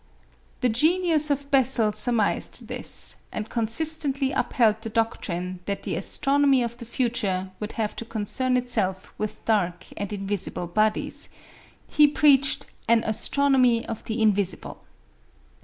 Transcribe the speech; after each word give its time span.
The 0.61 0.69
genius 0.69 1.29
of 1.29 1.51
Bessel 1.51 1.91
surmised 1.91 2.67
this, 2.67 3.17
and 3.31 3.51
consistently 3.51 4.31
upheld 4.31 4.81
the 4.81 4.89
doctrine 4.89 5.59
that 5.65 5.83
the 5.83 5.95
astronomy 5.95 6.63
of 6.63 6.75
the 6.77 6.85
future 6.85 7.51
would 7.59 7.73
have 7.73 7.95
to 7.97 8.05
concern 8.05 8.57
itself 8.57 9.13
with 9.19 9.45
dark 9.45 9.85
and 9.97 10.11
invisible 10.11 10.65
bodies; 10.65 11.29
he 11.87 12.07
preached 12.07 12.65
"an 12.87 13.03
astronomy 13.03 13.85
of 13.85 14.03
the 14.05 14.23
invisible." 14.23 14.81